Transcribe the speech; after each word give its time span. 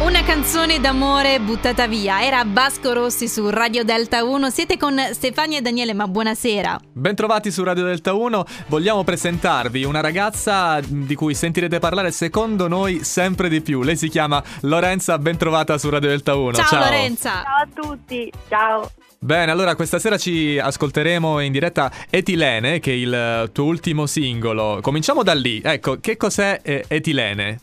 Una 0.00 0.22
canzone 0.22 0.78
d'amore 0.78 1.40
buttata 1.40 1.88
via. 1.88 2.22
Era 2.22 2.44
Vasco 2.46 2.92
Rossi 2.92 3.26
su 3.26 3.50
Radio 3.50 3.82
Delta 3.82 4.22
1. 4.22 4.48
Siete 4.48 4.76
con 4.76 4.96
Stefania 5.10 5.58
e 5.58 5.60
Daniele, 5.60 5.92
ma 5.92 6.06
buonasera. 6.06 6.78
Bentrovati 6.92 7.50
su 7.50 7.64
Radio 7.64 7.82
Delta 7.82 8.12
1. 8.12 8.44
Vogliamo 8.68 9.02
presentarvi 9.02 9.82
una 9.82 10.00
ragazza 10.00 10.78
di 10.86 11.16
cui 11.16 11.34
sentirete 11.34 11.80
parlare 11.80 12.12
secondo 12.12 12.68
noi 12.68 13.02
sempre 13.02 13.48
di 13.48 13.60
più. 13.60 13.82
Lei 13.82 13.96
si 13.96 14.08
chiama 14.08 14.40
Lorenza, 14.60 15.18
bentrovata 15.18 15.76
su 15.78 15.90
Radio 15.90 16.10
Delta 16.10 16.36
1. 16.36 16.52
Ciao, 16.52 16.66
Ciao. 16.66 16.84
Lorenza. 16.84 17.30
Ciao 17.42 17.56
a 17.56 17.68
tutti. 17.74 18.32
Ciao. 18.48 18.90
Bene, 19.18 19.50
allora 19.50 19.74
questa 19.74 19.98
sera 19.98 20.16
ci 20.16 20.60
ascolteremo 20.62 21.40
in 21.40 21.50
diretta 21.50 21.90
Etilene, 22.08 22.78
che 22.78 22.92
è 22.92 22.94
il 22.94 23.50
tuo 23.52 23.64
ultimo 23.64 24.06
singolo. 24.06 24.78
Cominciamo 24.80 25.24
da 25.24 25.34
lì. 25.34 25.60
Ecco, 25.60 25.98
che 25.98 26.16
cos'è 26.16 26.60
eh, 26.62 26.84
Etilene? 26.86 27.58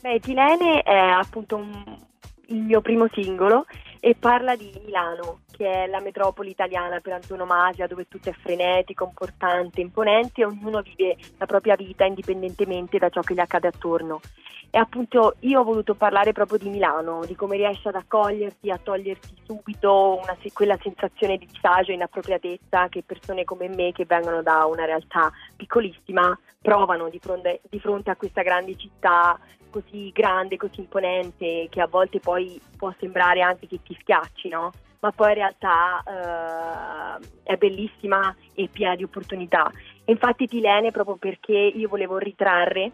Beh, 0.00 0.12
Etilene 0.14 0.82
è 0.82 0.94
appunto 0.94 1.56
un, 1.56 1.98
il 2.46 2.62
mio 2.62 2.80
primo 2.80 3.08
singolo 3.12 3.66
e 3.98 4.14
parla 4.14 4.54
di 4.54 4.70
Milano, 4.84 5.40
che 5.50 5.84
è 5.84 5.86
la 5.88 6.00
metropoli 6.00 6.50
italiana 6.50 7.00
per 7.00 7.14
antonomasia, 7.14 7.88
dove 7.88 8.06
tutto 8.06 8.28
è 8.28 8.32
frenetico, 8.32 9.04
importante, 9.04 9.80
imponente 9.80 10.42
e 10.42 10.44
ognuno 10.44 10.82
vive 10.82 11.16
la 11.36 11.46
propria 11.46 11.74
vita 11.74 12.04
indipendentemente 12.04 12.98
da 12.98 13.08
ciò 13.08 13.22
che 13.22 13.34
gli 13.34 13.40
accade 13.40 13.66
attorno. 13.66 14.20
E 14.70 14.78
appunto 14.78 15.36
io 15.40 15.60
ho 15.60 15.64
voluto 15.64 15.94
parlare 15.94 16.32
proprio 16.32 16.58
di 16.58 16.68
Milano, 16.68 17.24
di 17.24 17.34
come 17.34 17.56
riesce 17.56 17.88
ad 17.88 17.94
accoglierti, 17.94 18.70
a 18.70 18.78
toglierti 18.78 19.34
subito 19.46 20.20
una, 20.22 20.36
quella 20.52 20.78
sensazione 20.80 21.38
di 21.38 21.48
disagio 21.50 21.90
e 21.90 21.94
inappropriatezza 21.94 22.88
che 22.88 23.02
persone 23.02 23.44
come 23.44 23.68
me 23.68 23.92
che 23.92 24.04
vengono 24.04 24.42
da 24.42 24.66
una 24.66 24.84
realtà 24.84 25.32
piccolissima 25.56 26.38
provano 26.60 27.08
di 27.08 27.18
fronte, 27.18 27.62
di 27.68 27.80
fronte 27.80 28.10
a 28.10 28.16
questa 28.16 28.42
grande 28.42 28.76
città 28.76 29.38
così 29.70 30.10
grande, 30.12 30.56
così 30.56 30.80
imponente, 30.80 31.68
che 31.70 31.80
a 31.80 31.86
volte 31.86 32.20
poi 32.20 32.60
può 32.76 32.92
sembrare 32.98 33.40
anche 33.40 33.66
che 33.66 33.80
ti 33.82 33.96
schiacci, 34.00 34.48
no? 34.48 34.72
ma 35.00 35.12
poi 35.12 35.28
in 35.28 35.34
realtà 35.34 37.18
eh, 37.20 37.28
è 37.44 37.56
bellissima 37.56 38.34
e 38.54 38.68
piena 38.70 38.96
di 38.96 39.04
opportunità. 39.04 39.70
E 40.04 40.12
infatti 40.12 40.46
Tilene 40.46 40.90
proprio 40.90 41.16
perché 41.16 41.52
io 41.52 41.88
volevo 41.88 42.18
ritrarre 42.18 42.90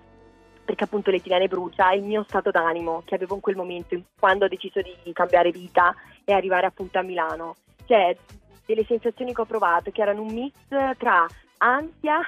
perché 0.64 0.84
appunto 0.84 1.10
l'etilene 1.10 1.46
brucia, 1.46 1.92
il 1.92 2.02
mio 2.02 2.24
stato 2.26 2.50
d'animo 2.50 3.02
che 3.04 3.14
avevo 3.14 3.34
in 3.34 3.42
quel 3.42 3.54
momento, 3.54 4.00
quando 4.18 4.46
ho 4.46 4.48
deciso 4.48 4.80
di 4.80 5.12
cambiare 5.12 5.50
vita 5.50 5.94
e 6.24 6.32
arrivare 6.32 6.66
appunto 6.66 6.98
a 6.98 7.02
Milano. 7.02 7.56
Cioè, 7.84 8.16
delle 8.64 8.84
sensazioni 8.84 9.34
che 9.34 9.42
ho 9.42 9.44
provato, 9.44 9.90
che 9.90 10.00
erano 10.00 10.22
un 10.22 10.32
mix 10.32 10.54
tra 10.96 11.26
ansia 11.58 12.20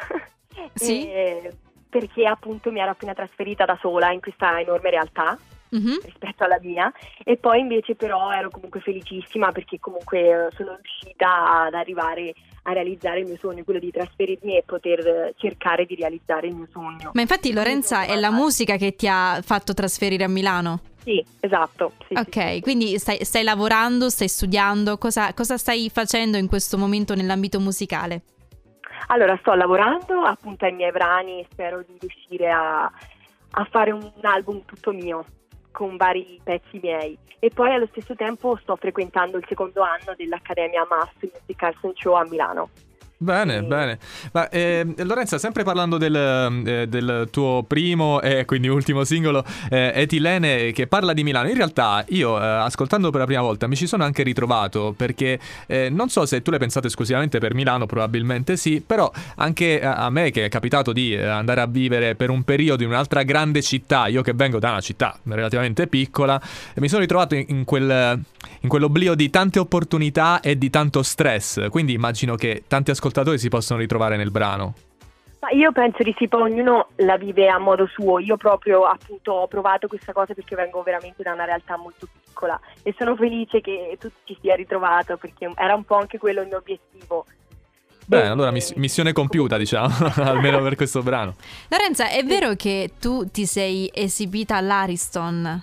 sì. 0.75 1.09
e, 1.11 1.51
perché 1.99 2.27
appunto 2.27 2.71
mi 2.71 2.81
ero 2.81 2.91
appena 2.91 3.15
trasferita 3.15 3.65
da 3.65 3.79
sola 3.81 4.13
in 4.13 4.21
questa 4.21 4.61
enorme 4.61 4.91
realtà 4.91 5.39
mm-hmm. 5.75 5.97
rispetto 6.03 6.45
alla 6.45 6.59
mia 6.61 6.93
e 7.25 7.39
poi 7.39 7.61
invece 7.61 7.95
però 7.95 8.31
ero 8.33 8.51
comunque 8.51 8.81
felicissima 8.81 9.51
perché 9.51 9.81
comunque 9.81 10.21
eh, 10.21 10.49
sono 10.55 10.77
riuscita 10.77 11.65
ad 11.65 11.73
arrivare 11.73 12.35
a 12.65 12.73
realizzare 12.73 13.21
il 13.21 13.27
mio 13.27 13.39
sogno, 13.39 13.65
quello 13.65 13.79
di 13.79 13.91
trasferirmi 13.91 14.59
e 14.59 14.65
poter 14.67 15.33
cercare 15.37 15.87
di 15.87 15.95
realizzare 15.95 16.49
il 16.49 16.55
mio 16.55 16.67
sogno. 16.71 17.13
Ma 17.15 17.21
infatti 17.23 17.53
Lorenza 17.53 18.05
è 18.05 18.17
la 18.17 18.33
musica 18.33 18.77
che 18.77 18.95
ti 18.95 19.07
ha 19.09 19.41
fatto 19.41 19.73
trasferire 19.73 20.25
a 20.25 20.29
Milano? 20.29 20.81
Sì, 21.03 21.25
esatto. 21.41 21.93
Sì, 22.09 22.15
ok, 22.15 22.55
sì. 22.55 22.61
quindi 22.61 22.99
stai, 22.99 23.25
stai, 23.25 23.45
lavorando, 23.45 24.11
stai 24.11 24.29
studiando, 24.29 24.99
cosa, 24.99 25.33
cosa 25.33 25.57
stai 25.57 25.89
facendo 25.91 26.37
in 26.37 26.49
questo 26.49 26.77
momento 26.77 27.15
nell'ambito 27.15 27.61
musicale? 27.61 28.23
Allora, 29.09 29.37
sto 29.39 29.55
lavorando 29.55 30.23
appunto 30.23 30.65
ai 30.65 30.73
miei 30.73 30.91
brani 30.91 31.41
e 31.41 31.47
spero 31.51 31.83
di 31.87 31.97
riuscire 31.99 32.51
a, 32.51 32.85
a 32.85 33.65
fare 33.71 33.93
un 33.93 34.11
album 34.23 34.65
tutto 34.65 34.93
mio 34.93 35.25
con 35.71 35.97
vari 35.97 36.41
pezzi 36.43 36.81
miei 36.83 37.19
e 37.39 37.51
poi 37.51 37.75
allo 37.75 37.87
stesso 37.91 38.15
tempo 38.15 38.57
sto 38.63 38.77
frequentando 38.77 39.37
il 39.37 39.45
secondo 39.47 39.83
anno 39.83 40.15
dell'Accademia 40.17 40.87
MAS 40.89 41.11
Music 41.21 41.55
Carson 41.55 41.93
Show 41.95 42.15
a 42.15 42.25
Milano. 42.25 42.71
Bene, 43.19 43.63
bene. 43.63 43.99
Ma 44.33 44.47
eh, 44.51 44.87
Lorenza, 44.99 45.39
sempre 45.39 45.65
parlando 45.65 45.97
del, 45.97 46.15
eh, 46.67 46.87
del, 46.87 47.29
tuo 47.31 47.65
primo 47.67 48.21
e 48.21 48.45
quindi 48.45 48.69
ultimo 48.69 49.05
singolo, 49.05 49.43
eh, 49.71 49.91
Etilene, 49.95 50.71
che 50.73 50.87
parla 50.87 51.15
di 51.15 51.25
Milano, 51.25 51.49
in 51.49 51.57
realtà 51.57 52.05
io, 52.09 52.39
eh, 52.39 52.45
ascoltando 52.45 53.09
per 53.09 53.21
la 53.21 53.27
prima 53.27 53.41
volta, 53.41 53.67
mi 53.69 53.75
ci 53.75 53.87
sono 53.87 54.05
anche 54.05 54.23
ritrovato 54.23 54.93
perché 54.95 55.41
eh, 55.67 55.89
non 55.89 56.11
so 56.11 56.27
se 56.27 56.43
tu 56.43 56.51
l'hai 56.51 56.59
pensato 56.59 56.89
esclusivamente 56.89 57.39
per 57.39 57.55
Milano, 57.55 57.87
probabilmente 57.87 58.59
sì, 58.59 58.83
però 58.87 59.11
anche 59.37 59.83
a, 59.83 60.11
me 60.11 60.31
che 60.31 60.45
è 60.45 60.49
capitato 60.51 60.93
di 60.93 61.15
eh, 61.15 61.25
andare 61.25 61.63
a 61.63 61.67
vivere 61.67 62.17
per 62.17 62.29
un 62.29 62.43
periodo 62.43 62.83
in 62.83 62.91
un'altra 62.91 63.23
grande 63.23 63.63
città, 63.63 64.09
io 64.09 64.21
che 64.21 64.35
vengo 64.35 64.59
da 64.59 64.73
una 64.73 64.81
città 64.83 65.19
relativamente 65.23 65.87
piccola, 65.87 66.39
mi 66.75 66.89
sono 66.89 67.01
ritrovato 67.01 67.35
in, 67.35 67.47
in, 67.49 67.65
quel, 67.65 68.21
in 68.61 68.69
quell'oblio 68.69 69.15
di 69.15 69.31
tante 69.31 69.59
opportunità 69.59 70.41
e 70.41 70.59
di 70.59 70.69
tanto 70.69 71.03
stress, 71.03 71.71
quindi 71.71 71.95
immagino 71.95 72.35
che 72.35 72.65
tanti 72.69 72.91
ascoltatori 72.91 73.05
ascoltatori 73.07 73.39
si 73.39 73.49
possono 73.49 73.79
ritrovare 73.79 74.17
nel 74.17 74.31
brano? 74.31 74.75
Ma 75.41 75.51
io 75.51 75.71
penso 75.71 76.03
di 76.03 76.15
sì, 76.19 76.27
poi 76.29 76.51
ognuno 76.51 76.89
la 76.97 77.17
vive 77.17 77.49
a 77.49 77.59
modo 77.59 77.87
suo. 77.87 78.19
Io 78.19 78.37
proprio 78.37 78.85
appunto 78.85 79.33
ho 79.33 79.47
provato 79.47 79.87
questa 79.87 80.13
cosa 80.13 80.35
perché 80.35 80.57
vengo 80.57 80.83
veramente 80.83 81.23
da 81.23 81.33
una 81.33 81.45
realtà 81.45 81.77
molto 81.77 82.09
piccola 82.25 82.59
e 82.83 82.95
sono 82.99 83.15
felice 83.15 83.61
che 83.61 83.97
tu 84.01 84.11
ti 84.25 84.37
sia 84.41 84.55
ritrovato 84.55 85.17
perché 85.17 85.51
era 85.55 85.75
un 85.75 85.85
po' 85.85 85.97
anche 85.97 86.19
quello 86.19 86.41
il 86.41 86.49
mio 86.49 86.57
obiettivo. 86.57 87.27
Bene, 88.07 88.29
allora 88.29 88.51
miss- 88.51 88.75
missione 88.75 89.13
compiuta, 89.13 89.57
diciamo, 89.57 89.93
almeno 90.23 90.63
per 90.63 90.75
questo 90.75 91.03
brano. 91.03 91.35
Lorenza, 91.69 92.09
è 92.09 92.23
vero 92.25 92.55
che 92.55 92.93
tu 92.99 93.29
ti 93.31 93.47
sei 93.47 93.91
esibita 93.93 94.57
all'Ariston? 94.57 95.63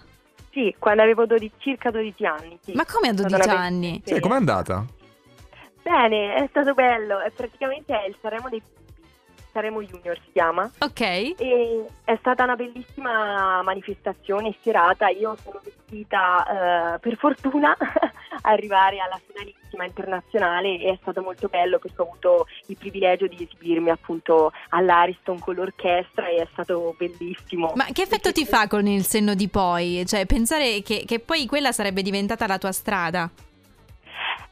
Sì, 0.51 0.75
quando 0.77 1.01
avevo 1.01 1.25
12, 1.25 1.51
circa 1.57 1.89
12 1.89 2.25
anni. 2.25 2.59
Sì. 2.61 2.73
Ma 2.73 2.85
come 2.85 3.09
a 3.09 3.13
12 3.13 3.49
anni? 3.49 4.01
Sì, 4.05 4.19
com'è 4.19 4.35
andata? 4.35 4.85
Bene, 5.83 6.35
è 6.35 6.47
stato 6.49 6.73
bello. 6.73 7.19
È 7.19 7.29
praticamente 7.31 7.93
è 7.93 8.07
il 8.07 8.15
Sanremo 8.21 8.49
dei 8.49 8.61
Sanremo 9.53 9.83
Junior 9.83 10.17
si 10.25 10.31
chiama. 10.33 10.69
Ok. 10.79 10.99
E 11.01 11.85
è 12.03 12.17
stata 12.19 12.43
una 12.43 12.55
bellissima 12.55 13.61
manifestazione 13.61 14.55
serata. 14.61 15.09
Io 15.09 15.37
sono 15.43 15.61
riuscita, 15.63 16.95
eh, 16.95 16.99
per 16.99 17.15
fortuna, 17.17 17.77
a 17.77 18.49
arrivare 18.49 18.97
alla 18.99 19.21
finalissima 19.23 19.85
internazionale 19.85 20.79
e 20.79 20.93
è 20.93 20.97
stato 21.01 21.21
molto 21.21 21.47
bello 21.49 21.77
perché 21.77 22.01
ho 22.01 22.05
avuto 22.05 22.47
il 22.65 22.77
privilegio 22.77 23.27
di 23.27 23.43
esibirmi 23.43 23.91
appunto 23.91 24.51
all'Ariston 24.69 25.37
con 25.37 25.53
l'orchestra 25.53 26.27
e 26.27 26.37
è 26.37 26.47
stato 26.51 26.95
bellissimo. 26.97 27.73
Ma 27.75 27.85
che 27.93 28.01
effetto 28.01 28.31
ti 28.31 28.45
fa 28.45 28.67
con 28.67 28.87
il 28.87 29.03
senno 29.03 29.35
di 29.35 29.47
poi? 29.49 30.03
Cioè, 30.07 30.25
pensare 30.25 30.81
che, 30.81 31.03
che 31.05 31.19
poi 31.19 31.45
quella 31.45 31.71
sarebbe 31.71 32.01
diventata 32.01 32.47
la 32.47 32.57
tua 32.57 32.71
strada? 32.71 33.29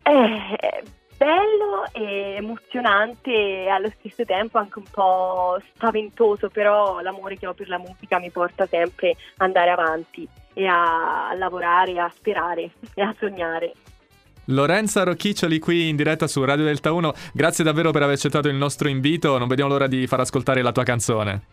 Eh 0.03 1.00
bello 1.22 1.86
e 1.92 2.38
emozionante 2.38 3.32
e 3.32 3.68
allo 3.68 3.92
stesso 4.00 4.26
tempo 4.26 4.58
anche 4.58 4.80
un 4.80 4.86
po' 4.90 5.62
spaventoso, 5.76 6.50
però 6.50 7.00
l'amore 7.02 7.38
che 7.38 7.46
ho 7.46 7.54
per 7.54 7.70
la 7.70 7.78
musica 7.78 8.18
mi 8.18 8.32
porta 8.32 8.66
sempre 8.66 9.12
ad 9.12 9.46
andare 9.46 9.70
avanti 9.70 10.28
e 10.54 10.66
a 10.66 11.31
lavorare, 11.38 12.00
a 12.00 12.12
sperare 12.12 12.72
e 12.96 13.02
a 13.04 13.14
sognare. 13.20 13.74
Lorenza 14.46 15.04
Rocchiccioli 15.04 15.60
qui 15.60 15.90
in 15.90 15.96
diretta 15.96 16.26
su 16.26 16.44
Radio 16.44 16.66
Delta 16.66 16.92
1, 16.92 17.14
grazie 17.34 17.64
davvero 17.64 17.92
per 17.92 18.02
aver 18.02 18.16
accettato 18.16 18.48
il 18.48 18.56
nostro 18.56 18.90
invito, 18.90 19.38
non 19.38 19.48
vediamo 19.48 19.70
l'ora 19.70 19.86
di 19.86 20.08
far 20.08 20.22
ascoltare 20.22 20.64
la 20.64 20.72
tua 20.72 20.84
canzone. 20.84 21.50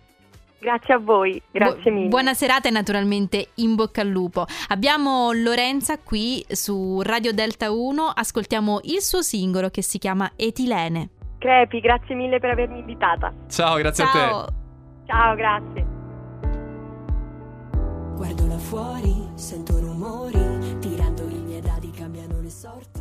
Grazie 0.61 0.95
a 0.95 0.99
voi, 0.99 1.41
grazie 1.53 1.91
Bu- 1.91 1.97
mille. 1.97 2.09
Buona 2.09 2.35
serata 2.35 2.69
e 2.69 2.73
naturalmente 2.73 3.51
in 3.57 3.77
bocca 3.77 4.01
al 4.01 4.09
lupo. 4.09 4.45
Abbiamo 4.69 5.31
Lorenza 5.33 5.99
qui 5.99 6.45
su 6.49 7.01
Radio 7.03 7.33
Delta 7.33 7.71
1, 7.71 8.03
ascoltiamo 8.13 8.81
il 8.85 9.01
suo 9.01 9.23
singolo 9.23 9.69
che 9.71 9.83
si 9.83 9.99
chiama 9.99 10.33
Etilene. 10.35 11.11
Crepi, 11.39 11.79
grazie 11.79 12.17
mille 12.17 12.41
per 12.41 12.51
avermi 12.51 12.81
invitata. 12.81 13.33
Ciao, 13.49 13.77
grazie 13.77 14.05
Ciao. 14.05 14.39
a 14.41 14.45
te. 14.47 14.53
Ciao, 15.07 15.35
grazie. 15.37 15.87
Guardo 18.17 18.47
là 18.49 18.59
fuori, 18.59 19.15
sento 19.35 19.79
rumori, 19.79 20.79
tirando 20.81 21.23
i 21.29 21.41
miei 21.41 21.61
dadi 21.61 21.91
cambiano 21.93 22.41
le 22.41 22.51
sorti. 22.51 23.01